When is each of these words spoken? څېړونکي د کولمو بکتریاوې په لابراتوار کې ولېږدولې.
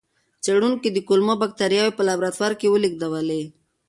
څېړونکي 0.43 0.89
د 0.91 0.97
کولمو 1.07 1.33
بکتریاوې 1.41 1.95
په 1.97 2.01
لابراتوار 2.07 2.53
کې 2.59 2.67
ولېږدولې. 2.69 3.43